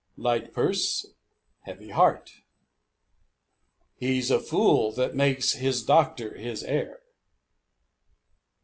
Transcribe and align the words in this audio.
Light 0.17 0.51
purse, 0.51 1.05
heavy 1.65 1.89
heart. 1.89 2.41
He's 3.97 4.31
a 4.31 4.39
fool 4.39 4.91
that 4.93 5.13
makes 5.13 5.51
his 5.51 5.83
doctor 5.83 6.33
his 6.35 6.63
heir. 6.63 7.01